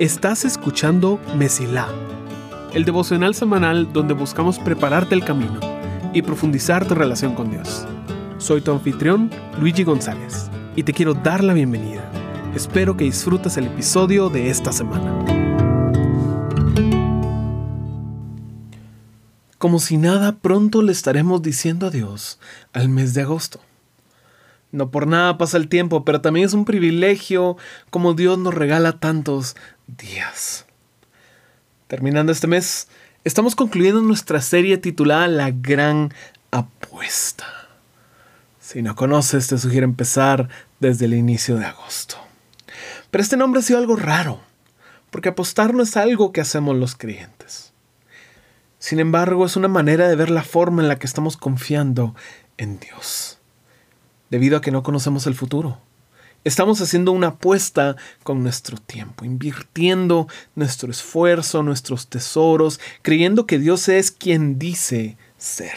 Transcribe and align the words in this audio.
Estás 0.00 0.46
escuchando 0.46 1.20
Mesilá, 1.36 1.86
el 2.72 2.86
devocional 2.86 3.34
semanal 3.34 3.92
donde 3.92 4.14
buscamos 4.14 4.58
prepararte 4.58 5.14
el 5.14 5.22
camino 5.22 5.60
y 6.14 6.22
profundizar 6.22 6.88
tu 6.88 6.94
relación 6.94 7.34
con 7.34 7.50
Dios. 7.50 7.86
Soy 8.38 8.62
tu 8.62 8.72
anfitrión, 8.72 9.30
Luigi 9.60 9.84
González, 9.84 10.50
y 10.74 10.84
te 10.84 10.94
quiero 10.94 11.12
dar 11.12 11.44
la 11.44 11.52
bienvenida. 11.52 12.02
Espero 12.54 12.96
que 12.96 13.04
disfrutes 13.04 13.58
el 13.58 13.66
episodio 13.66 14.30
de 14.30 14.48
esta 14.48 14.72
semana. 14.72 15.18
Como 19.58 19.78
si 19.78 19.98
nada, 19.98 20.38
pronto 20.38 20.80
le 20.80 20.92
estaremos 20.92 21.42
diciendo 21.42 21.86
adiós 21.86 22.40
al 22.72 22.88
mes 22.88 23.12
de 23.12 23.20
agosto. 23.20 23.60
No 24.72 24.90
por 24.90 25.06
nada 25.06 25.36
pasa 25.36 25.56
el 25.56 25.68
tiempo, 25.68 26.04
pero 26.04 26.20
también 26.20 26.46
es 26.46 26.52
un 26.52 26.64
privilegio 26.64 27.56
como 27.90 28.14
Dios 28.14 28.38
nos 28.38 28.54
regala 28.54 29.00
tantos 29.00 29.56
días. 29.86 30.66
Terminando 31.88 32.30
este 32.30 32.46
mes, 32.46 32.88
estamos 33.24 33.56
concluyendo 33.56 34.00
nuestra 34.00 34.40
serie 34.40 34.78
titulada 34.78 35.26
La 35.26 35.50
Gran 35.50 36.14
Apuesta. 36.52 37.46
Si 38.60 38.80
no 38.80 38.94
conoces, 38.94 39.48
te 39.48 39.58
sugiero 39.58 39.84
empezar 39.84 40.48
desde 40.78 41.06
el 41.06 41.14
inicio 41.14 41.56
de 41.56 41.66
agosto. 41.66 42.16
Pero 43.10 43.22
este 43.22 43.36
nombre 43.36 43.58
ha 43.58 43.64
sido 43.64 43.80
algo 43.80 43.96
raro, 43.96 44.40
porque 45.10 45.30
apostar 45.30 45.74
no 45.74 45.82
es 45.82 45.96
algo 45.96 46.30
que 46.30 46.40
hacemos 46.40 46.76
los 46.76 46.94
creyentes. 46.94 47.72
Sin 48.78 49.00
embargo, 49.00 49.44
es 49.44 49.56
una 49.56 49.66
manera 49.66 50.08
de 50.08 50.14
ver 50.14 50.30
la 50.30 50.44
forma 50.44 50.80
en 50.80 50.88
la 50.88 51.00
que 51.00 51.08
estamos 51.08 51.36
confiando 51.36 52.14
en 52.56 52.78
Dios 52.78 53.39
debido 54.30 54.56
a 54.56 54.60
que 54.60 54.70
no 54.70 54.82
conocemos 54.82 55.26
el 55.26 55.34
futuro. 55.34 55.78
Estamos 56.42 56.80
haciendo 56.80 57.12
una 57.12 57.28
apuesta 57.28 57.96
con 58.22 58.42
nuestro 58.42 58.78
tiempo, 58.78 59.26
invirtiendo 59.26 60.26
nuestro 60.54 60.90
esfuerzo, 60.90 61.62
nuestros 61.62 62.06
tesoros, 62.06 62.80
creyendo 63.02 63.46
que 63.46 63.58
Dios 63.58 63.90
es 63.90 64.10
quien 64.10 64.58
dice 64.58 65.18
ser, 65.36 65.76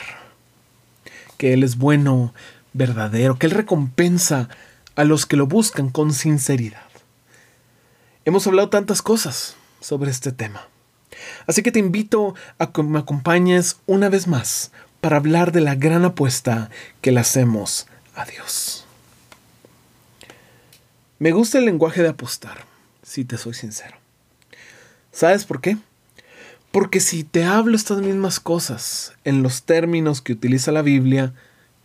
que 1.37 1.51
Él 1.51 1.63
es 1.63 1.77
bueno, 1.77 2.33
verdadero, 2.71 3.37
que 3.37 3.47
Él 3.47 3.51
recompensa 3.51 4.47
a 4.95 5.03
los 5.03 5.25
que 5.25 5.35
lo 5.35 5.47
buscan 5.47 5.89
con 5.89 6.13
sinceridad. 6.13 6.87
Hemos 8.23 8.47
hablado 8.47 8.69
tantas 8.69 9.01
cosas 9.01 9.57
sobre 9.81 10.11
este 10.11 10.31
tema. 10.31 10.69
Así 11.45 11.61
que 11.61 11.73
te 11.73 11.79
invito 11.79 12.35
a 12.57 12.71
que 12.71 12.83
me 12.83 12.99
acompañes 12.99 13.77
una 13.85 14.07
vez 14.07 14.27
más 14.27 14.71
para 15.01 15.17
hablar 15.17 15.51
de 15.51 15.59
la 15.59 15.75
gran 15.75 16.05
apuesta 16.05 16.69
que 17.01 17.11
le 17.11 17.19
hacemos 17.19 17.87
a 18.15 18.25
Dios. 18.25 18.85
Me 21.19 21.31
gusta 21.31 21.57
el 21.57 21.65
lenguaje 21.65 22.01
de 22.01 22.09
apostar, 22.09 22.65
si 23.01 23.23
te 23.23 23.37
soy 23.37 23.53
sincero. 23.53 23.97
¿Sabes 25.11 25.45
por 25.45 25.61
qué? 25.61 25.77
Porque 26.71 26.99
si 26.99 27.23
te 27.23 27.43
hablo 27.43 27.75
estas 27.75 28.01
mismas 28.01 28.39
cosas 28.39 29.13
en 29.23 29.43
los 29.43 29.63
términos 29.63 30.21
que 30.21 30.33
utiliza 30.33 30.71
la 30.71 30.81
Biblia, 30.81 31.33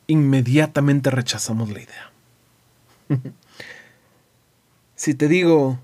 inmediatamente 0.06 1.10
rechazamos 1.10 1.70
la 1.70 1.82
idea. 1.82 2.10
si 4.96 5.14
te 5.14 5.28
digo 5.28 5.78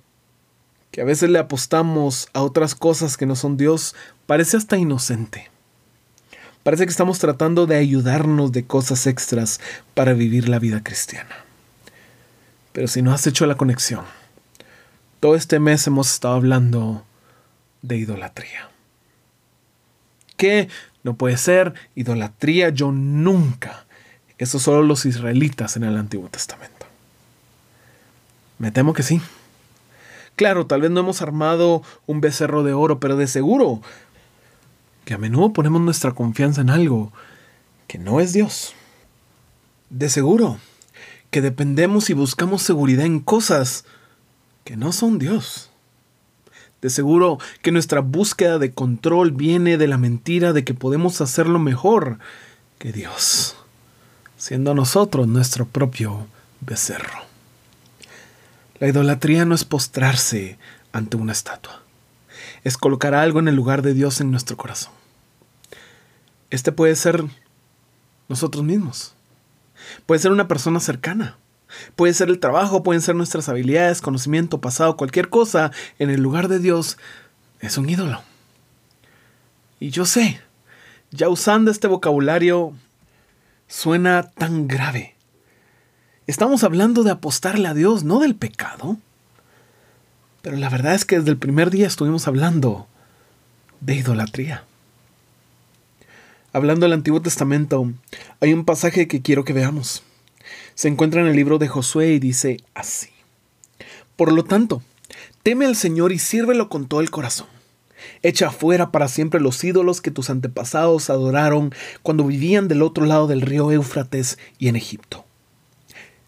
que 0.90 1.02
a 1.02 1.04
veces 1.04 1.28
le 1.28 1.38
apostamos 1.38 2.28
a 2.32 2.42
otras 2.42 2.74
cosas 2.74 3.16
que 3.16 3.26
no 3.26 3.36
son 3.36 3.56
Dios, 3.56 3.94
parece 4.26 4.56
hasta 4.56 4.78
inocente. 4.78 5.50
Parece 6.64 6.86
que 6.86 6.90
estamos 6.90 7.18
tratando 7.18 7.66
de 7.66 7.76
ayudarnos 7.76 8.50
de 8.50 8.64
cosas 8.64 9.06
extras 9.06 9.60
para 9.92 10.14
vivir 10.14 10.48
la 10.48 10.58
vida 10.58 10.82
cristiana. 10.82 11.44
Pero 12.72 12.88
si 12.88 13.02
no 13.02 13.12
has 13.12 13.26
hecho 13.26 13.44
la 13.44 13.56
conexión, 13.56 14.04
todo 15.20 15.34
este 15.36 15.60
mes 15.60 15.86
hemos 15.86 16.10
estado 16.10 16.34
hablando 16.34 17.04
de 17.82 17.98
idolatría. 17.98 18.70
¿Qué? 20.38 20.68
No 21.02 21.14
puede 21.16 21.36
ser 21.36 21.74
idolatría, 21.96 22.70
yo 22.70 22.92
nunca. 22.92 23.84
Eso 24.38 24.58
solo 24.58 24.82
los 24.82 25.04
israelitas 25.04 25.76
en 25.76 25.84
el 25.84 25.98
Antiguo 25.98 26.30
Testamento. 26.30 26.86
Me 28.58 28.70
temo 28.70 28.94
que 28.94 29.02
sí. 29.02 29.20
Claro, 30.34 30.66
tal 30.66 30.80
vez 30.80 30.90
no 30.90 31.00
hemos 31.00 31.20
armado 31.20 31.82
un 32.06 32.22
becerro 32.22 32.64
de 32.64 32.72
oro, 32.72 33.00
pero 33.00 33.16
de 33.16 33.26
seguro 33.26 33.82
que 35.04 35.14
a 35.14 35.18
menudo 35.18 35.52
ponemos 35.52 35.80
nuestra 35.80 36.12
confianza 36.12 36.60
en 36.60 36.70
algo 36.70 37.12
que 37.86 37.98
no 37.98 38.20
es 38.20 38.32
Dios. 38.32 38.74
De 39.90 40.08
seguro 40.08 40.58
que 41.30 41.40
dependemos 41.40 42.10
y 42.10 42.14
buscamos 42.14 42.62
seguridad 42.62 43.06
en 43.06 43.20
cosas 43.20 43.84
que 44.64 44.76
no 44.76 44.92
son 44.92 45.18
Dios. 45.18 45.70
De 46.80 46.90
seguro 46.90 47.38
que 47.62 47.72
nuestra 47.72 48.00
búsqueda 48.00 48.58
de 48.58 48.72
control 48.72 49.32
viene 49.32 49.78
de 49.78 49.88
la 49.88 49.98
mentira 49.98 50.52
de 50.52 50.64
que 50.64 50.74
podemos 50.74 51.20
hacerlo 51.20 51.58
mejor 51.58 52.18
que 52.78 52.92
Dios, 52.92 53.56
siendo 54.36 54.74
nosotros 54.74 55.26
nuestro 55.26 55.66
propio 55.66 56.26
becerro. 56.60 57.24
La 58.78 58.88
idolatría 58.88 59.44
no 59.44 59.54
es 59.54 59.64
postrarse 59.64 60.58
ante 60.92 61.16
una 61.16 61.32
estatua 61.32 61.83
es 62.64 62.76
colocar 62.76 63.14
algo 63.14 63.38
en 63.38 63.48
el 63.48 63.54
lugar 63.54 63.82
de 63.82 63.94
Dios 63.94 64.20
en 64.20 64.30
nuestro 64.30 64.56
corazón. 64.56 64.92
Este 66.50 66.72
puede 66.72 66.96
ser 66.96 67.24
nosotros 68.28 68.64
mismos. 68.64 69.14
Puede 70.06 70.20
ser 70.20 70.32
una 70.32 70.48
persona 70.48 70.80
cercana. 70.80 71.36
Puede 71.96 72.14
ser 72.14 72.28
el 72.28 72.40
trabajo, 72.40 72.82
pueden 72.82 73.02
ser 73.02 73.16
nuestras 73.16 73.48
habilidades, 73.48 74.00
conocimiento, 74.00 74.60
pasado, 74.60 74.96
cualquier 74.96 75.28
cosa 75.28 75.72
en 75.98 76.10
el 76.10 76.20
lugar 76.20 76.48
de 76.48 76.58
Dios 76.58 76.98
es 77.60 77.78
un 77.78 77.88
ídolo. 77.88 78.22
Y 79.80 79.90
yo 79.90 80.04
sé, 80.04 80.40
ya 81.10 81.28
usando 81.28 81.70
este 81.70 81.88
vocabulario 81.88 82.72
suena 83.66 84.30
tan 84.30 84.68
grave. 84.68 85.16
Estamos 86.26 86.64
hablando 86.64 87.02
de 87.02 87.10
apostarle 87.10 87.68
a 87.68 87.74
Dios, 87.74 88.04
no 88.04 88.20
del 88.20 88.34
pecado. 88.34 88.96
Pero 90.44 90.58
la 90.58 90.68
verdad 90.68 90.94
es 90.94 91.06
que 91.06 91.18
desde 91.18 91.30
el 91.30 91.38
primer 91.38 91.70
día 91.70 91.86
estuvimos 91.86 92.28
hablando 92.28 92.86
de 93.80 93.94
idolatría. 93.94 94.64
Hablando 96.52 96.84
del 96.84 96.92
Antiguo 96.92 97.22
Testamento, 97.22 97.90
hay 98.40 98.52
un 98.52 98.66
pasaje 98.66 99.08
que 99.08 99.22
quiero 99.22 99.46
que 99.46 99.54
veamos. 99.54 100.02
Se 100.74 100.88
encuentra 100.88 101.22
en 101.22 101.28
el 101.28 101.34
libro 101.34 101.56
de 101.56 101.68
Josué 101.68 102.12
y 102.12 102.18
dice 102.18 102.58
así. 102.74 103.08
Por 104.16 104.32
lo 104.32 104.44
tanto, 104.44 104.82
teme 105.42 105.64
al 105.64 105.76
Señor 105.76 106.12
y 106.12 106.18
sírvelo 106.18 106.68
con 106.68 106.88
todo 106.88 107.00
el 107.00 107.10
corazón. 107.10 107.48
Echa 108.22 108.50
fuera 108.50 108.92
para 108.92 109.08
siempre 109.08 109.40
los 109.40 109.64
ídolos 109.64 110.02
que 110.02 110.10
tus 110.10 110.28
antepasados 110.28 111.08
adoraron 111.08 111.74
cuando 112.02 112.22
vivían 112.22 112.68
del 112.68 112.82
otro 112.82 113.06
lado 113.06 113.28
del 113.28 113.40
río 113.40 113.72
Éufrates 113.72 114.38
y 114.58 114.68
en 114.68 114.76
Egipto. 114.76 115.24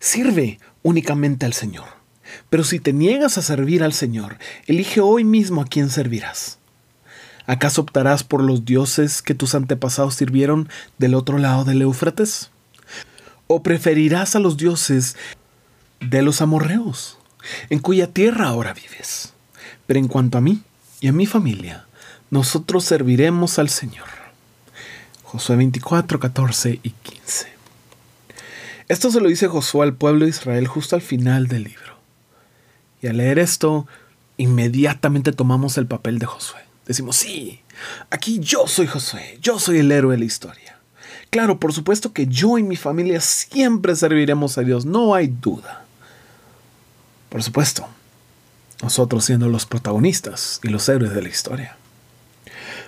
Sirve 0.00 0.58
únicamente 0.82 1.44
al 1.44 1.52
Señor. 1.52 1.95
Pero 2.50 2.64
si 2.64 2.80
te 2.80 2.92
niegas 2.92 3.38
a 3.38 3.42
servir 3.42 3.82
al 3.82 3.92
Señor, 3.92 4.38
elige 4.66 5.00
hoy 5.00 5.24
mismo 5.24 5.62
a 5.62 5.66
quién 5.66 5.90
servirás. 5.90 6.58
¿Acaso 7.46 7.82
optarás 7.82 8.24
por 8.24 8.42
los 8.42 8.64
dioses 8.64 9.22
que 9.22 9.34
tus 9.34 9.54
antepasados 9.54 10.14
sirvieron 10.14 10.68
del 10.98 11.14
otro 11.14 11.38
lado 11.38 11.64
del 11.64 11.82
Éufrates? 11.82 12.50
¿O 13.46 13.62
preferirás 13.62 14.34
a 14.34 14.40
los 14.40 14.56
dioses 14.56 15.16
de 16.00 16.22
los 16.22 16.42
amorreos, 16.42 17.18
en 17.70 17.78
cuya 17.78 18.08
tierra 18.08 18.48
ahora 18.48 18.74
vives? 18.74 19.32
Pero 19.86 20.00
en 20.00 20.08
cuanto 20.08 20.38
a 20.38 20.40
mí 20.40 20.62
y 21.00 21.06
a 21.06 21.12
mi 21.12 21.26
familia, 21.26 21.86
nosotros 22.30 22.84
serviremos 22.84 23.60
al 23.60 23.68
Señor. 23.68 24.08
Josué 25.22 25.56
24, 25.56 26.18
14 26.18 26.80
y 26.82 26.90
15. 26.90 27.48
Esto 28.88 29.10
se 29.10 29.20
lo 29.20 29.28
dice 29.28 29.48
Josué 29.48 29.84
al 29.84 29.94
pueblo 29.94 30.24
de 30.24 30.30
Israel 30.30 30.66
justo 30.66 30.96
al 30.96 31.02
final 31.02 31.46
del 31.46 31.64
libro. 31.64 31.95
Y 33.02 33.08
al 33.08 33.18
leer 33.18 33.38
esto, 33.38 33.86
inmediatamente 34.36 35.32
tomamos 35.32 35.78
el 35.78 35.86
papel 35.86 36.18
de 36.18 36.26
Josué. 36.26 36.60
Decimos, 36.86 37.16
sí, 37.16 37.60
aquí 38.10 38.38
yo 38.40 38.66
soy 38.66 38.86
Josué, 38.86 39.38
yo 39.40 39.58
soy 39.58 39.78
el 39.78 39.92
héroe 39.92 40.14
de 40.14 40.18
la 40.20 40.24
historia. 40.24 40.78
Claro, 41.30 41.58
por 41.58 41.72
supuesto 41.72 42.12
que 42.12 42.26
yo 42.26 42.58
y 42.58 42.62
mi 42.62 42.76
familia 42.76 43.20
siempre 43.20 43.96
serviremos 43.96 44.56
a 44.58 44.62
Dios, 44.62 44.86
no 44.86 45.14
hay 45.14 45.26
duda. 45.26 45.84
Por 47.28 47.42
supuesto, 47.42 47.88
nosotros 48.82 49.24
siendo 49.24 49.48
los 49.48 49.66
protagonistas 49.66 50.60
y 50.62 50.68
los 50.68 50.88
héroes 50.88 51.12
de 51.12 51.22
la 51.22 51.28
historia. 51.28 51.76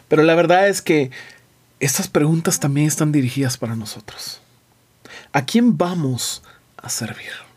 Pero 0.07 0.23
la 0.23 0.35
verdad 0.35 0.69
es 0.69 0.81
que 0.81 1.11
estas 1.81 2.09
preguntas 2.09 2.61
también 2.61 2.87
están 2.87 3.13
dirigidas 3.13 3.57
para 3.57 3.77
nosotros. 3.77 4.41
¿A 5.33 5.45
quién 5.45 5.77
vamos 5.77 6.43
a 6.77 6.89
servir? 6.89 7.48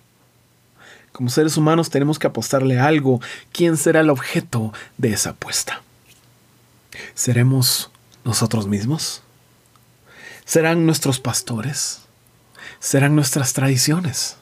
Como 1.11 1.29
seres 1.29 1.57
humanos 1.57 1.89
tenemos 1.89 2.19
que 2.19 2.27
apostarle 2.27 2.79
algo. 2.79 3.21
¿Quién 3.51 3.77
será 3.77 3.99
el 3.99 4.09
objeto 4.09 4.73
de 4.97 5.13
esa 5.13 5.31
apuesta? 5.31 5.81
¿Seremos 7.13 7.91
nosotros 8.23 8.67
mismos? 8.67 9.23
¿Serán 10.45 10.85
nuestros 10.85 11.19
pastores? 11.19 11.99
¿Serán 12.79 13.15
nuestras 13.15 13.53
tradiciones? 13.53 14.37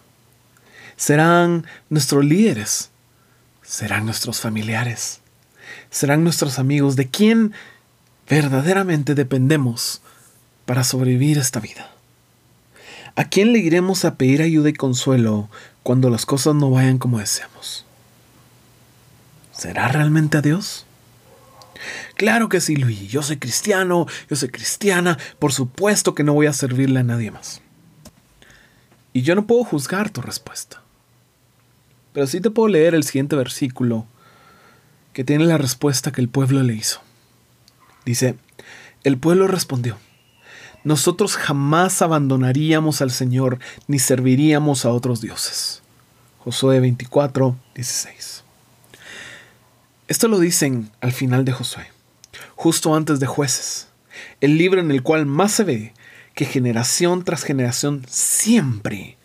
¿Serán 0.96 1.66
nuestros 1.90 2.26
líderes 2.26 2.90
serán 3.70 4.06
nuestros 4.06 4.42
familiares, 4.42 5.22
serán 5.92 6.24
nuestros 6.24 6.58
amigos, 6.58 6.96
de 6.96 7.08
quien 7.08 7.54
verdaderamente 8.28 9.14
dependemos 9.14 10.02
para 10.66 10.84
sobrevivir 10.84 11.38
esta 11.38 11.60
vida. 11.60 11.92
¿A 13.20 13.26
quién 13.26 13.52
le 13.52 13.60
iremos 13.60 14.06
a 14.06 14.16
pedir 14.16 14.42
ayuda 14.42 14.70
y 14.70 14.74
consuelo 14.74 15.50
cuando 15.84 16.10
las 16.10 16.26
cosas 16.26 16.56
no 16.56 16.72
vayan 16.72 16.98
como 16.98 17.20
deseamos? 17.20 17.86
¿Será 19.52 19.90
realmente 19.90 20.38
a 20.38 20.42
Dios? 20.42 20.86
Claro 22.16 22.48
que 22.48 22.62
sí, 22.62 22.78
Luis. 22.78 23.10
Yo 23.10 23.22
soy 23.22 23.36
cristiano, 23.36 24.06
yo 24.30 24.38
soy 24.38 24.48
cristiana. 24.48 25.18
Por 25.38 25.52
supuesto 25.52 26.16
que 26.16 26.24
no 26.24 26.34
voy 26.34 26.46
a 26.46 26.54
servirle 26.54 27.02
a 27.02 27.04
nadie 27.04 27.30
más. 27.30 27.62
Y 29.12 29.24
yo 29.24 29.36
no 29.36 29.46
puedo 29.46 29.66
juzgar 29.66 30.10
tu 30.10 30.22
respuesta. 30.22 30.82
Pero 32.14 32.26
sí 32.26 32.40
te 32.40 32.52
puedo 32.52 32.70
leer 32.70 32.96
el 32.96 33.04
siguiente 33.04 33.36
versículo 33.36 34.08
que 35.12 35.26
tiene 35.26 35.44
la 35.44 35.58
respuesta 35.58 36.14
que 36.14 36.22
el 36.22 36.30
pueblo 36.30 36.64
le 36.64 36.76
hizo. 36.76 37.02
Dice, 38.06 38.38
el 39.04 39.18
pueblo 39.18 39.46
respondió, 39.48 39.98
nosotros 40.84 41.36
jamás 41.36 42.02
abandonaríamos 42.02 43.02
al 43.02 43.12
Señor 43.12 43.60
ni 43.88 44.00
serviríamos 44.00 44.86
a 44.86 44.92
otros 44.92 45.22
dioses. 45.22 45.82
Josué 46.40 46.80
24, 46.80 47.56
16. 47.76 48.44
Esto 50.08 50.28
lo 50.28 50.40
dicen 50.40 50.90
al 51.02 51.12
final 51.12 51.46
de 51.46 51.52
Josué, 51.52 51.86
justo 52.56 52.96
antes 52.96 53.20
de 53.20 53.28
jueces, 53.28 53.88
el 54.42 54.58
libro 54.58 54.80
en 54.80 54.90
el 54.90 55.04
cual 55.04 55.26
más 55.26 55.52
se 55.52 55.64
ve 55.64 55.94
que 56.34 56.46
generación 56.46 57.24
tras 57.24 57.44
generación 57.44 58.06
siempre 58.10 59.18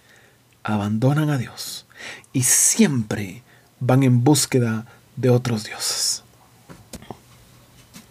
abandonan 0.64 1.30
a 1.30 1.38
Dios 1.38 1.86
y 2.32 2.42
siempre 2.42 3.42
van 3.80 4.02
en 4.02 4.24
búsqueda 4.24 4.86
de 5.16 5.30
otros 5.30 5.64
dioses. 5.64 6.22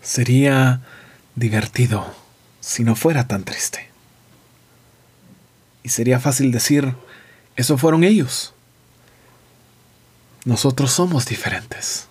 Sería 0.02 0.82
divertido 1.36 2.23
si 2.64 2.86
no 2.86 2.96
fuera 2.96 3.28
tan 3.28 3.44
triste. 3.44 3.90
Y 5.84 5.90
sería 5.90 6.22
fácil 6.22 6.52
decir, 6.54 6.96
eso 7.58 7.78
fueron 7.78 8.06
ellos. 8.06 8.54
Nosotros 10.46 10.92
somos 10.94 11.26
diferentes. 11.26 12.08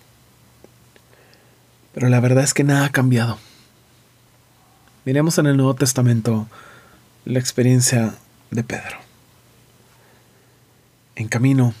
Pero 1.93 2.07
la 2.07 2.19
verdad 2.19 2.43
es 2.43 2.53
que 2.53 2.63
nada 2.63 2.85
ha 2.85 2.91
cambiado. 2.91 3.39
Miremos 5.05 5.39
en 5.39 5.47
el 5.47 5.57
Nuevo 5.57 5.73
Testamento 5.73 6.47
la 7.25 7.39
experiencia 7.39 8.13
de 8.51 8.63
Pedro. 8.63 8.97
En 11.15 11.29
camino, 11.29 11.73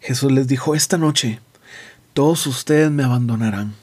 Jesús 0.00 0.30
les 0.30 0.46
dijo, 0.46 0.76
esta 0.76 0.98
noche 0.98 1.40
todos 2.12 2.46
ustedes 2.46 2.92
me 2.92 3.02
abandonarán, 3.02 3.74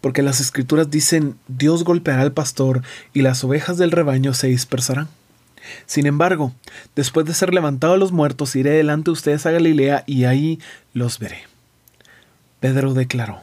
porque 0.00 0.22
las 0.22 0.40
escrituras 0.40 0.90
dicen, 0.90 1.36
Dios 1.48 1.84
golpeará 1.84 2.22
al 2.22 2.32
pastor 2.32 2.82
y 3.12 3.22
las 3.22 3.42
ovejas 3.44 3.78
del 3.78 3.90
rebaño 3.90 4.34
se 4.34 4.48
dispersarán. 4.48 5.08
Sin 5.86 6.06
embargo, 6.06 6.52
después 6.96 7.26
de 7.26 7.34
ser 7.34 7.52
levantado 7.52 7.96
los 7.96 8.12
muertos, 8.12 8.56
iré 8.56 8.70
delante 8.70 9.06
de 9.06 9.12
ustedes 9.12 9.46
a 9.46 9.50
Galilea 9.50 10.04
y 10.06 10.24
ahí 10.24 10.60
los 10.92 11.18
veré. 11.18 11.42
Pedro 12.60 12.94
declaró, 12.94 13.40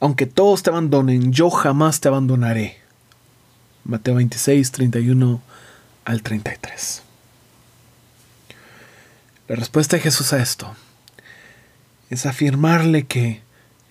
aunque 0.00 0.26
todos 0.26 0.62
te 0.62 0.70
abandonen, 0.70 1.32
yo 1.32 1.50
jamás 1.50 2.00
te 2.00 2.08
abandonaré. 2.08 2.78
Mateo 3.84 4.14
26, 4.14 4.70
31 4.72 5.42
al 6.04 6.22
33. 6.22 7.02
La 9.48 9.56
respuesta 9.56 9.96
de 9.96 10.02
Jesús 10.02 10.32
a 10.32 10.40
esto 10.40 10.74
es 12.08 12.24
afirmarle 12.24 13.04
que 13.04 13.42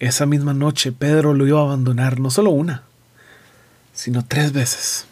esa 0.07 0.25
misma 0.25 0.53
noche 0.53 0.91
Pedro 0.91 1.33
lo 1.33 1.47
iba 1.47 1.59
a 1.59 1.63
abandonar 1.63 2.19
no 2.19 2.29
solo 2.29 2.51
una, 2.51 2.83
sino 3.93 4.25
tres 4.25 4.51
veces. 4.51 5.05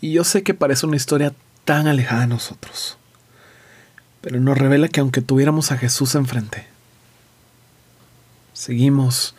Y 0.00 0.12
yo 0.12 0.24
sé 0.24 0.42
que 0.42 0.54
parece 0.54 0.86
una 0.86 0.96
historia 0.96 1.34
tan 1.64 1.86
alejada 1.86 2.22
de 2.22 2.28
nosotros, 2.28 2.96
pero 4.20 4.40
nos 4.40 4.56
revela 4.56 4.88
que 4.88 5.00
aunque 5.00 5.20
tuviéramos 5.20 5.70
a 5.70 5.76
Jesús 5.76 6.14
enfrente, 6.14 6.66
seguimos 8.52 9.34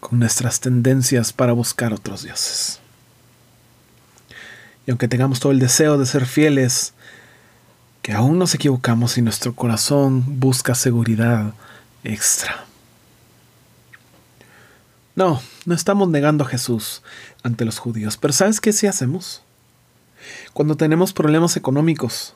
con 0.00 0.18
nuestras 0.18 0.60
tendencias 0.60 1.32
para 1.32 1.52
buscar 1.52 1.92
otros 1.92 2.22
dioses. 2.22 2.80
Y 4.86 4.90
aunque 4.90 5.08
tengamos 5.08 5.40
todo 5.40 5.52
el 5.52 5.58
deseo 5.58 5.98
de 5.98 6.06
ser 6.06 6.26
fieles, 6.26 6.94
que 8.00 8.12
aún 8.12 8.38
nos 8.38 8.54
equivocamos 8.54 9.18
y 9.18 9.22
nuestro 9.22 9.54
corazón 9.54 10.38
busca 10.40 10.76
seguridad 10.76 11.54
extra. 12.04 12.65
No, 15.16 15.40
no 15.64 15.74
estamos 15.74 16.10
negando 16.10 16.44
a 16.44 16.46
Jesús 16.46 17.02
ante 17.42 17.64
los 17.64 17.78
judíos, 17.78 18.18
pero 18.18 18.34
¿sabes 18.34 18.60
qué 18.60 18.74
sí 18.74 18.86
hacemos? 18.86 19.42
Cuando 20.52 20.76
tenemos 20.76 21.14
problemas 21.14 21.56
económicos, 21.56 22.34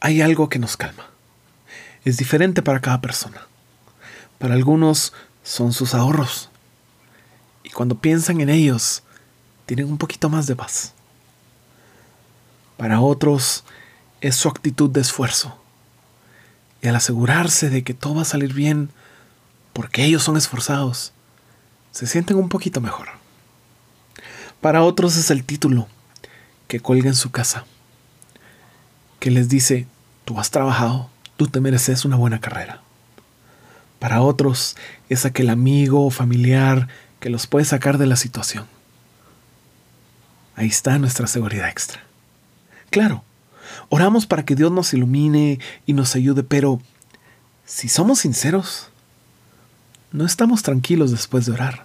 hay 0.00 0.22
algo 0.22 0.48
que 0.48 0.58
nos 0.58 0.78
calma. 0.78 1.04
Es 2.06 2.16
diferente 2.16 2.62
para 2.62 2.80
cada 2.80 3.02
persona. 3.02 3.46
Para 4.38 4.54
algunos 4.54 5.12
son 5.42 5.74
sus 5.74 5.92
ahorros. 5.92 6.48
Y 7.62 7.68
cuando 7.68 7.98
piensan 7.98 8.40
en 8.40 8.48
ellos, 8.48 9.02
tienen 9.66 9.90
un 9.90 9.98
poquito 9.98 10.30
más 10.30 10.46
de 10.46 10.56
paz. 10.56 10.94
Para 12.78 13.02
otros 13.02 13.64
es 14.22 14.34
su 14.34 14.48
actitud 14.48 14.88
de 14.88 15.02
esfuerzo. 15.02 15.60
Y 16.80 16.88
al 16.88 16.96
asegurarse 16.96 17.68
de 17.68 17.84
que 17.84 17.92
todo 17.92 18.14
va 18.14 18.22
a 18.22 18.24
salir 18.24 18.54
bien, 18.54 18.88
porque 19.74 20.06
ellos 20.06 20.22
son 20.22 20.38
esforzados, 20.38 21.12
se 21.92 22.06
sienten 22.06 22.36
un 22.36 22.48
poquito 22.48 22.80
mejor. 22.80 23.08
Para 24.60 24.82
otros 24.82 25.16
es 25.16 25.30
el 25.30 25.44
título 25.44 25.88
que 26.66 26.80
cuelga 26.80 27.08
en 27.08 27.14
su 27.14 27.30
casa, 27.30 27.64
que 29.20 29.30
les 29.30 29.48
dice, 29.48 29.86
tú 30.24 30.38
has 30.40 30.50
trabajado, 30.50 31.10
tú 31.36 31.46
te 31.46 31.60
mereces 31.60 32.04
una 32.04 32.16
buena 32.16 32.40
carrera. 32.40 32.82
Para 33.98 34.22
otros 34.22 34.76
es 35.08 35.24
aquel 35.24 35.50
amigo 35.50 36.04
o 36.04 36.10
familiar 36.10 36.88
que 37.20 37.30
los 37.30 37.46
puede 37.46 37.64
sacar 37.64 37.98
de 37.98 38.06
la 38.06 38.16
situación. 38.16 38.66
Ahí 40.54 40.66
está 40.66 40.98
nuestra 40.98 41.26
seguridad 41.26 41.68
extra. 41.68 42.02
Claro, 42.90 43.22
oramos 43.88 44.26
para 44.26 44.44
que 44.44 44.54
Dios 44.54 44.72
nos 44.72 44.92
ilumine 44.92 45.60
y 45.86 45.92
nos 45.92 46.14
ayude, 46.14 46.42
pero 46.42 46.80
si 47.64 47.88
somos 47.88 48.20
sinceros, 48.20 48.90
no 50.12 50.24
estamos 50.24 50.62
tranquilos 50.62 51.10
después 51.10 51.46
de 51.46 51.52
orar. 51.52 51.84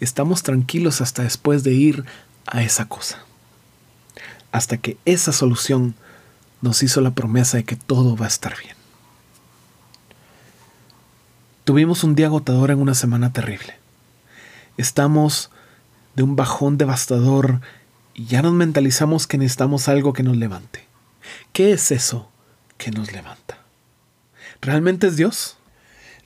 Estamos 0.00 0.42
tranquilos 0.42 1.00
hasta 1.00 1.22
después 1.22 1.64
de 1.64 1.72
ir 1.72 2.04
a 2.46 2.62
esa 2.62 2.86
cosa. 2.86 3.18
Hasta 4.52 4.78
que 4.78 4.96
esa 5.04 5.32
solución 5.32 5.94
nos 6.60 6.82
hizo 6.82 7.00
la 7.00 7.12
promesa 7.12 7.58
de 7.58 7.64
que 7.64 7.76
todo 7.76 8.16
va 8.16 8.26
a 8.26 8.28
estar 8.28 8.56
bien. 8.58 8.76
Tuvimos 11.64 12.04
un 12.04 12.14
día 12.14 12.26
agotador 12.26 12.70
en 12.70 12.80
una 12.80 12.94
semana 12.94 13.32
terrible. 13.32 13.76
Estamos 14.76 15.50
de 16.14 16.22
un 16.22 16.36
bajón 16.36 16.78
devastador 16.78 17.60
y 18.14 18.26
ya 18.26 18.42
nos 18.42 18.52
mentalizamos 18.52 19.26
que 19.26 19.38
necesitamos 19.38 19.88
algo 19.88 20.12
que 20.12 20.22
nos 20.22 20.36
levante. 20.36 20.86
¿Qué 21.52 21.72
es 21.72 21.90
eso 21.90 22.30
que 22.78 22.90
nos 22.90 23.12
levanta? 23.12 23.58
¿Realmente 24.60 25.08
es 25.08 25.16
Dios? 25.16 25.56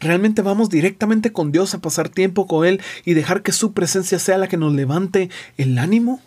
¿Realmente 0.01 0.43
vamos 0.43 0.71
directamente 0.71 1.33
con 1.33 1.53
Dios 1.53 1.75
a 1.75 1.81
pasar 1.81 2.09
tiempo 2.09 2.47
con 2.47 2.67
Él 2.67 2.81
y 3.05 3.15
dejar 3.15 3.43
que 3.43 3.53
su 3.53 3.73
presencia 3.73 4.19
sea 4.19 4.39
la 4.39 4.49
que 4.49 4.57
nos 4.57 4.73
levante 4.73 5.31
el 5.57 5.79
ánimo? 5.79 6.21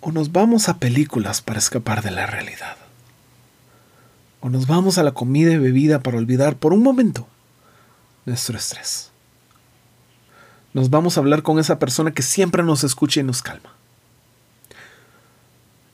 ¿O 0.00 0.12
nos 0.12 0.32
vamos 0.32 0.68
a 0.68 0.78
películas 0.78 1.40
para 1.40 1.58
escapar 1.58 2.02
de 2.02 2.10
la 2.10 2.26
realidad? 2.26 2.76
o 4.44 4.50
nos 4.50 4.66
vamos 4.66 4.98
a 4.98 5.02
la 5.02 5.12
comida 5.12 5.52
y 5.52 5.56
bebida 5.56 6.00
para 6.00 6.18
olvidar 6.18 6.56
por 6.56 6.74
un 6.74 6.82
momento 6.82 7.26
nuestro 8.26 8.58
estrés. 8.58 9.10
Nos 10.74 10.90
vamos 10.90 11.16
a 11.16 11.20
hablar 11.20 11.42
con 11.42 11.58
esa 11.58 11.78
persona 11.78 12.12
que 12.12 12.20
siempre 12.20 12.62
nos 12.62 12.84
escucha 12.84 13.20
y 13.20 13.22
nos 13.22 13.40
calma. 13.40 13.72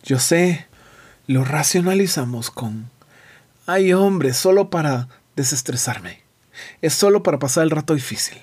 Yo 0.03 0.19
sé, 0.19 0.67
lo 1.29 1.45
racionalizamos 1.45 2.51
con, 2.51 2.91
ay 3.67 3.93
hombre, 3.93 4.35
solo 4.35 4.69
para 4.69 5.07
desestresarme. 5.37 6.23
Es 6.83 6.95
solo 6.95 7.23
para 7.23 7.39
pasar 7.39 7.65
el 7.65 7.71
rato 7.71 7.95
difícil. 7.95 8.39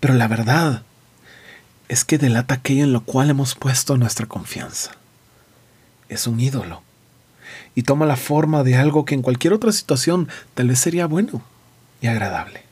Pero 0.00 0.14
la 0.14 0.28
verdad 0.28 0.82
es 1.88 2.04
que 2.04 2.18
delata 2.18 2.54
aquello 2.54 2.84
en 2.84 2.92
lo 2.92 3.04
cual 3.04 3.30
hemos 3.30 3.54
puesto 3.54 3.96
nuestra 3.96 4.26
confianza. 4.26 4.92
Es 6.08 6.26
un 6.26 6.40
ídolo 6.40 6.82
y 7.74 7.82
toma 7.82 8.06
la 8.06 8.16
forma 8.16 8.62
de 8.62 8.76
algo 8.76 9.04
que 9.04 9.14
en 9.14 9.22
cualquier 9.22 9.52
otra 9.52 9.72
situación 9.72 10.28
tal 10.54 10.68
vez 10.68 10.78
sería 10.78 11.06
bueno 11.06 11.42
y 12.00 12.06
agradable. 12.06 12.62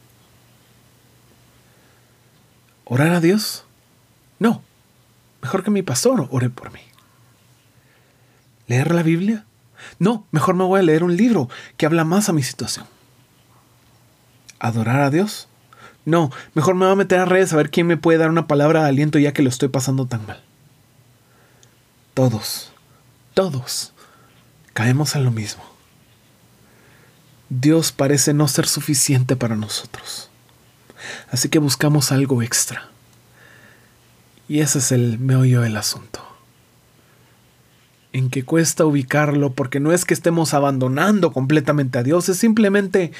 ¿Orar 2.85 3.12
a 3.12 3.21
Dios? 3.21 3.64
No. 4.38 4.62
Mejor 5.40 5.64
que 5.64 5.71
mi 5.71 5.82
pastor 5.82 6.28
ore 6.30 6.50
por 6.50 6.73
mí. 6.73 6.80
¿Leer 8.66 8.94
la 8.94 9.02
Biblia? 9.02 9.44
No, 9.99 10.26
mejor 10.30 10.54
me 10.54 10.64
voy 10.64 10.80
a 10.80 10.82
leer 10.82 11.02
un 11.02 11.16
libro 11.16 11.49
que 11.76 11.87
habla 11.87 12.04
más 12.04 12.28
a 12.28 12.32
mi 12.32 12.42
situación. 12.42 12.87
¿Adorar 14.62 15.00
a 15.00 15.11
Dios? 15.11 15.49
No, 16.04 16.31
mejor 16.54 16.76
me 16.76 16.85
voy 16.85 16.92
a 16.92 16.97
meter 16.97 17.19
a 17.19 17.25
redes 17.25 17.52
a 17.52 17.57
ver 17.57 17.69
quién 17.69 17.88
me 17.88 17.97
puede 17.97 18.19
dar 18.19 18.31
una 18.31 18.47
palabra 18.47 18.83
de 18.85 18.90
aliento 18.90 19.19
ya 19.19 19.33
que 19.33 19.42
lo 19.42 19.49
estoy 19.49 19.69
pasando 19.69 20.07
tan 20.07 20.25
mal. 20.25 20.40
Todos, 22.14 22.73
todos, 23.35 23.92
caemos 24.73 25.16
en 25.16 25.25
lo 25.25 25.33
mismo. 25.33 25.64
Dios 27.49 27.90
parece 27.90 28.35
no 28.35 28.47
ser 28.47 28.69
suficiente 28.69 29.35
para 29.35 29.57
nosotros. 29.57 30.31
Así 31.33 31.49
que 31.49 31.59
buscamos 31.59 32.12
algo 32.12 32.40
extra. 32.40 32.88
Y 34.49 34.61
ese 34.61 34.78
es 34.78 34.92
el 34.92 35.19
meollo 35.19 35.62
del 35.62 35.76
asunto. 35.76 36.25
En 38.12 38.31
que 38.31 38.45
cuesta 38.45 38.85
ubicarlo 38.85 39.54
porque 39.54 39.81
no 39.81 39.90
es 39.90 40.04
que 40.04 40.14
estemos 40.14 40.54
abandonando 40.54 41.33
completamente 41.33 41.99
a 41.99 42.04
Dios, 42.04 42.28
es 42.28 42.38
simplemente 42.38 43.11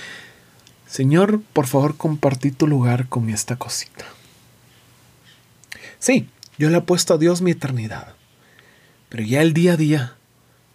Señor, 0.93 1.41
por 1.55 1.67
favor 1.67 1.97
compartí 1.97 2.51
tu 2.51 2.67
lugar 2.67 3.09
con 3.09 3.31
esta 3.31 3.57
cosita. 3.57 4.05
Sí, 5.99 6.29
yo 6.59 6.69
le 6.69 6.77
he 6.77 6.81
puesto 6.83 7.15
a 7.15 7.17
Dios 7.17 7.41
mi 7.41 7.53
eternidad, 7.53 8.15
pero 9.09 9.23
ya 9.23 9.41
el 9.41 9.55
día 9.55 9.73
a 9.73 9.77
día, 9.79 10.17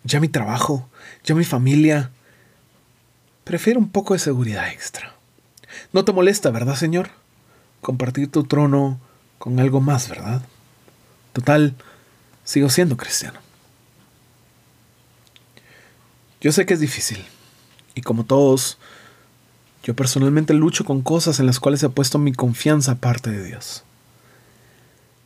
ya 0.04 0.20
mi 0.20 0.28
trabajo, 0.28 0.90
ya 1.24 1.36
mi 1.36 1.44
familia, 1.44 2.10
prefiero 3.44 3.80
un 3.80 3.92
poco 3.92 4.16
de 4.16 4.20
seguridad 4.20 4.70
extra. 4.70 5.14
No 5.94 6.04
te 6.04 6.14
molesta, 6.14 6.50
¿verdad, 6.50 6.74
Señor? 6.74 7.12
Compartir 7.82 8.32
tu 8.32 8.44
trono 8.44 9.00
con 9.38 9.60
algo 9.60 9.82
más, 9.82 10.10
¿verdad? 10.10 10.42
Total, 11.32 11.76
sigo 12.44 12.72
siendo 12.72 12.98
cristiano. 12.98 13.40
Yo 16.42 16.52
sé 16.52 16.66
que 16.66 16.74
es 16.74 16.80
difícil, 16.80 17.24
y 17.94 18.02
como 18.02 18.26
todos, 18.26 18.80
yo 19.88 19.96
personalmente 19.96 20.54
lucho 20.54 20.84
con 20.84 21.02
cosas 21.02 21.40
en 21.40 21.46
las 21.46 21.62
cuales 21.62 21.82
he 21.82 21.88
puesto 21.88 22.20
mi 22.20 22.34
confianza 22.34 22.92
aparte 22.92 23.32
de 23.32 23.42
Dios. 23.46 23.86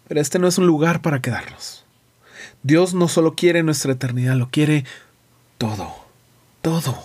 Pero 0.07 0.21
este 0.21 0.37
no 0.37 0.47
es 0.47 0.59
un 0.59 0.67
lugar 0.67 1.01
para 1.01 1.19
quedarnos. 1.19 1.83
Dios 2.61 2.93
no 2.93 3.07
solo 3.07 3.33
quiere 3.33 3.63
nuestra 3.63 3.93
eternidad, 3.93 4.35
lo 4.35 4.51
quiere 4.51 4.85
todo, 5.57 5.91
todo. 6.61 6.95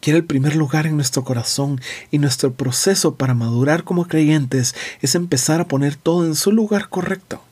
Quiere 0.00 0.18
el 0.18 0.26
primer 0.26 0.54
lugar 0.54 0.86
en 0.86 0.96
nuestro 0.96 1.24
corazón 1.24 1.80
y 2.10 2.18
nuestro 2.18 2.52
proceso 2.52 3.14
para 3.14 3.32
madurar 3.32 3.82
como 3.82 4.06
creyentes 4.06 4.74
es 5.00 5.14
empezar 5.14 5.62
a 5.62 5.66
poner 5.66 5.96
todo 5.96 6.26
en 6.26 6.34
su 6.34 6.52
lugar 6.52 6.90
correcto. 6.90 7.42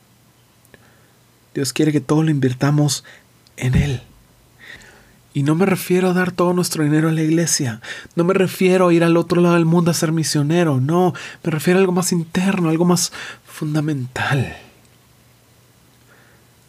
Dios 1.55 1.73
quiere 1.73 1.91
que 1.91 1.99
todo 1.99 2.21
lo 2.21 2.29
invirtamos 2.29 3.03
en 3.57 3.73
Él. 3.73 4.03
Y 5.35 5.43
no 5.43 5.53
me 5.53 5.65
refiero 5.65 6.09
a 6.09 6.13
dar 6.13 6.31
todo 6.31 6.53
nuestro 6.53 6.85
dinero 6.85 7.09
a 7.09 7.11
la 7.11 7.21
iglesia. 7.21 7.81
No 8.15 8.23
me 8.23 8.33
refiero 8.33 8.87
a 8.87 8.93
ir 8.93 9.03
al 9.03 9.17
otro 9.17 9.41
lado 9.41 9.55
del 9.55 9.65
mundo 9.65 9.91
a 9.91 9.93
ser 9.93 10.13
misionero. 10.13 10.79
No, 10.79 11.13
me 11.43 11.51
refiero 11.51 11.77
a 11.77 11.81
algo 11.81 11.91
más 11.91 12.13
interno, 12.13 12.69
algo 12.69 12.85
más 12.85 13.11
fundamental. 13.45 14.55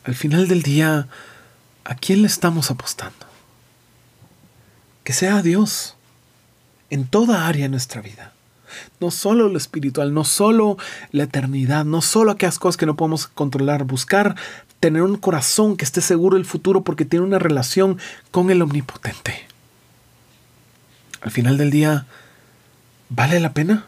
Al 0.03 0.17
final 0.17 0.49
del 0.49 0.63
día, 0.63 1.07
¿a 1.85 1.95
quién 1.95 2.23
le 2.23 2.27
estamos 2.27 2.73
apostando? 2.73 3.15
Que 5.05 5.13
sea 5.13 5.37
a 5.37 5.43
Dios 5.43 5.95
en 6.91 7.07
toda 7.07 7.47
área 7.47 7.67
de 7.67 7.69
nuestra 7.69 8.03
vida. 8.03 8.33
No 8.99 9.13
solo 9.13 9.49
lo 9.49 9.59
espiritual, 9.59 10.13
no 10.13 10.25
solo 10.25 10.77
la 11.13 11.23
eternidad, 11.23 11.85
no 11.85 12.03
solo 12.03 12.33
aquellas 12.33 12.59
cosas 12.59 12.77
que 12.77 12.87
no 12.87 12.97
podemos 12.97 13.29
controlar, 13.29 13.85
buscar 13.85 14.35
tener 14.81 15.03
un 15.03 15.17
corazón 15.17 15.77
que 15.77 15.85
esté 15.85 16.01
seguro 16.01 16.37
del 16.37 16.45
futuro 16.45 16.83
porque 16.83 17.05
tiene 17.05 17.25
una 17.25 17.39
relación 17.39 17.99
con 18.31 18.51
el 18.51 18.63
omnipotente. 18.63 19.47
Al 21.21 21.31
final 21.31 21.57
del 21.59 21.71
día, 21.71 22.07
¿vale 23.09 23.41
la 23.41 23.53
pena? 23.53 23.87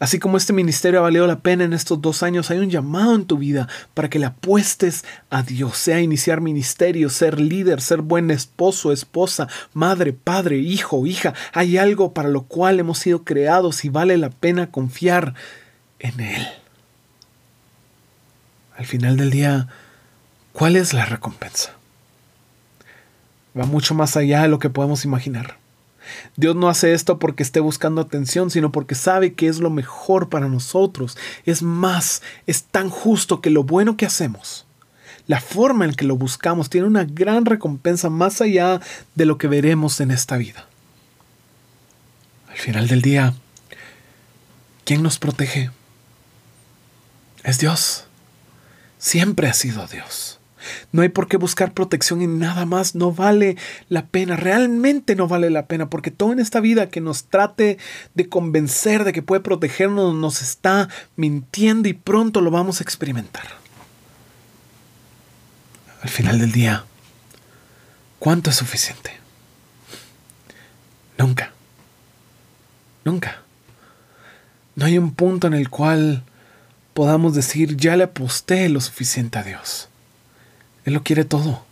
Así 0.00 0.18
como 0.18 0.38
este 0.38 0.54
ministerio 0.54 1.00
ha 1.00 1.02
valido 1.02 1.26
la 1.26 1.40
pena 1.40 1.64
en 1.64 1.74
estos 1.74 2.00
dos 2.00 2.22
años, 2.22 2.50
hay 2.50 2.58
un 2.58 2.70
llamado 2.70 3.14
en 3.14 3.26
tu 3.26 3.36
vida 3.36 3.68
para 3.92 4.08
que 4.08 4.18
le 4.18 4.24
apuestes 4.24 5.04
a 5.28 5.42
Dios, 5.42 5.76
sea 5.76 6.00
iniciar 6.00 6.40
ministerio, 6.40 7.10
ser 7.10 7.38
líder, 7.38 7.82
ser 7.82 8.00
buen 8.00 8.30
esposo, 8.30 8.92
esposa, 8.92 9.46
madre, 9.74 10.14
padre, 10.14 10.56
hijo, 10.56 11.06
hija. 11.06 11.34
Hay 11.52 11.76
algo 11.76 12.14
para 12.14 12.30
lo 12.30 12.44
cual 12.44 12.80
hemos 12.80 12.98
sido 12.98 13.24
creados 13.24 13.84
y 13.84 13.90
vale 13.90 14.16
la 14.16 14.30
pena 14.30 14.70
confiar 14.70 15.34
en 15.98 16.20
Él. 16.20 16.48
Al 18.80 18.86
final 18.86 19.18
del 19.18 19.28
día, 19.28 19.68
¿cuál 20.54 20.74
es 20.74 20.94
la 20.94 21.04
recompensa? 21.04 21.74
Va 23.54 23.66
mucho 23.66 23.94
más 23.94 24.16
allá 24.16 24.40
de 24.40 24.48
lo 24.48 24.58
que 24.58 24.70
podemos 24.70 25.04
imaginar. 25.04 25.58
Dios 26.36 26.56
no 26.56 26.66
hace 26.70 26.94
esto 26.94 27.18
porque 27.18 27.42
esté 27.42 27.60
buscando 27.60 28.00
atención, 28.00 28.50
sino 28.50 28.72
porque 28.72 28.94
sabe 28.94 29.34
que 29.34 29.48
es 29.48 29.58
lo 29.58 29.68
mejor 29.68 30.30
para 30.30 30.48
nosotros. 30.48 31.18
Es 31.44 31.60
más, 31.60 32.22
es 32.46 32.62
tan 32.62 32.88
justo 32.88 33.42
que 33.42 33.50
lo 33.50 33.64
bueno 33.64 33.98
que 33.98 34.06
hacemos, 34.06 34.64
la 35.26 35.42
forma 35.42 35.84
en 35.84 35.92
que 35.92 36.06
lo 36.06 36.16
buscamos, 36.16 36.70
tiene 36.70 36.86
una 36.86 37.04
gran 37.04 37.44
recompensa 37.44 38.08
más 38.08 38.40
allá 38.40 38.80
de 39.14 39.26
lo 39.26 39.36
que 39.36 39.46
veremos 39.46 40.00
en 40.00 40.10
esta 40.10 40.38
vida. 40.38 40.66
Al 42.48 42.56
final 42.56 42.88
del 42.88 43.02
día, 43.02 43.34
¿quién 44.86 45.02
nos 45.02 45.18
protege? 45.18 45.70
Es 47.44 47.58
Dios. 47.58 48.06
Siempre 49.00 49.48
ha 49.48 49.54
sido 49.54 49.86
Dios. 49.86 50.38
No 50.92 51.00
hay 51.00 51.08
por 51.08 51.26
qué 51.26 51.38
buscar 51.38 51.72
protección 51.72 52.20
en 52.20 52.38
nada 52.38 52.66
más, 52.66 52.94
no 52.94 53.12
vale 53.12 53.56
la 53.88 54.06
pena, 54.06 54.36
realmente 54.36 55.16
no 55.16 55.26
vale 55.26 55.48
la 55.48 55.64
pena, 55.64 55.88
porque 55.88 56.10
todo 56.10 56.32
en 56.32 56.38
esta 56.38 56.60
vida 56.60 56.90
que 56.90 57.00
nos 57.00 57.24
trate 57.24 57.78
de 58.14 58.28
convencer 58.28 59.04
de 59.04 59.14
que 59.14 59.22
puede 59.22 59.40
protegernos 59.40 60.14
nos 60.14 60.42
está 60.42 60.90
mintiendo 61.16 61.88
y 61.88 61.94
pronto 61.94 62.42
lo 62.42 62.50
vamos 62.50 62.80
a 62.80 62.84
experimentar. 62.84 63.48
Al 66.02 66.10
final 66.10 66.38
del 66.38 66.52
día, 66.52 66.84
¿cuánto 68.18 68.50
es 68.50 68.56
suficiente? 68.56 69.12
Nunca. 71.16 71.52
Nunca. 73.06 73.42
No 74.76 74.84
hay 74.84 74.98
un 74.98 75.14
punto 75.14 75.46
en 75.46 75.54
el 75.54 75.70
cual 75.70 76.22
podamos 76.94 77.34
decir, 77.34 77.76
ya 77.76 77.96
le 77.96 78.04
aposté 78.04 78.68
lo 78.68 78.80
suficiente 78.80 79.38
a 79.38 79.42
Dios. 79.42 79.88
Él 80.84 80.94
lo 80.94 81.02
quiere 81.02 81.24
todo. 81.24 81.64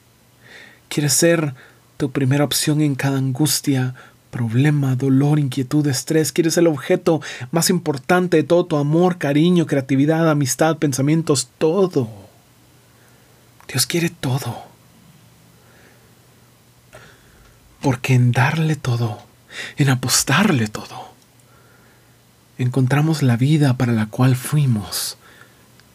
Quiere 0.89 1.09
ser 1.09 1.55
tu 1.97 2.11
primera 2.11 2.45
opción 2.45 2.81
en 2.81 2.95
cada 2.95 3.19
angustia, 3.19 3.95
problema, 4.31 4.95
dolor, 4.95 5.39
inquietud, 5.39 5.87
estrés. 5.87 6.33
Quieres 6.33 6.57
el 6.57 6.67
objeto 6.67 7.21
más 7.51 7.71
importante 7.71 8.37
de 8.37 8.43
todo 8.43 8.67
tu 8.67 8.77
amor, 8.77 9.19
cariño, 9.19 9.67
creatividad, 9.67 10.31
amistad, 10.31 10.77
pensamientos, 10.79 11.49
todo. 11.59 12.09
Dios 13.67 13.87
quiere 13.87 14.11
todo. 14.11 14.63
Porque 17.81 18.15
en 18.15 18.33
darle 18.33 18.77
todo, 18.77 19.19
en 19.77 19.91
apostarle 19.91 20.69
todo, 20.69 21.13
encontramos 22.59 23.23
la 23.23 23.37
vida 23.37 23.77
para 23.77 23.93
la 23.93 24.07
cual 24.07 24.37
fuimos 24.37 25.17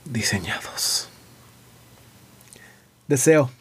diseñados. 0.05 1.09
Deseo 3.07 3.51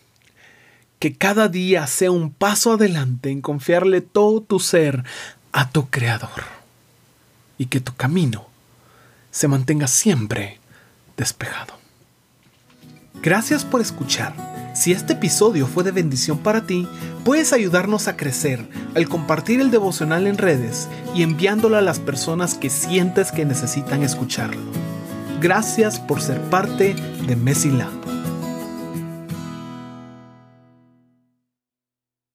que 0.99 1.17
cada 1.17 1.49
día 1.49 1.87
sea 1.89 2.13
un 2.13 2.31
paso 2.33 2.73
adelante 2.73 3.31
en 3.31 3.41
confiarle 3.41 4.01
todo 4.01 4.41
tu 4.41 4.61
ser 4.61 5.05
a 5.51 5.71
tu 5.71 5.91
Creador 5.91 6.45
y 7.59 7.67
que 7.67 7.81
tu 7.81 7.95
camino 7.95 8.47
se 9.33 9.49
mantenga 9.49 9.89
siempre 9.89 10.61
despejado. 11.17 11.75
Gracias 13.21 13.65
por 13.65 13.81
escuchar. 13.81 14.52
Si 14.75 14.93
este 14.93 15.13
episodio 15.13 15.67
fue 15.67 15.85
de 15.85 15.91
bendición 15.91 16.39
para 16.39 16.63
ti, 16.63 16.89
puedes 17.25 17.53
ayudarnos 17.53 18.09
a 18.09 18.17
crecer 18.17 18.67
al 18.95 19.09
compartir 19.09 19.61
el 19.61 19.71
devocional 19.71 20.27
en 20.27 20.39
redes 20.39 20.89
y 21.15 21.23
enviándolo 21.23 21.77
a 21.77 21.83
las 21.83 21.99
personas 21.99 22.55
que 22.55 22.71
sientes 22.71 23.33
que 23.33 23.45
necesitan 23.45 24.03
escucharlo. 24.03 24.63
Gracias 25.41 26.01
por 26.01 26.23
ser 26.23 26.41
parte 26.43 26.95
de 27.27 27.37
Mesila. 27.37 27.89